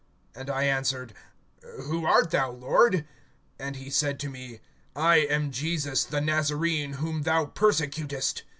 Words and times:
(8)And 0.33 0.49
I 0.49 0.63
answered: 0.63 1.13
Who 1.83 2.07
art 2.07 2.31
thou, 2.31 2.49
Lord? 2.49 3.05
And 3.59 3.75
he 3.75 3.91
said 3.91 4.19
to 4.21 4.31
me: 4.31 4.59
I 4.95 5.17
am 5.17 5.51
Jesus 5.51 6.03
the 6.05 6.19
Nazarene, 6.19 6.93
whom 6.93 7.21
thou 7.21 7.45
persecutest. 7.45 8.41